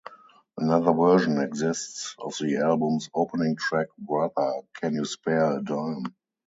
Another 0.57 0.93
version 0.93 1.39
exists 1.39 2.15
of 2.17 2.33
the 2.41 2.57
album's 2.57 3.07
opening 3.13 3.55
track, 3.55 3.85
Brother, 3.99 4.61
Can 4.73 4.95
You 4.95 5.05
Spare 5.05 5.59
a 5.59 5.63
Dime? 5.63 6.05